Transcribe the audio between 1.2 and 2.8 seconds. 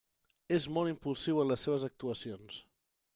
en les seves actuacions.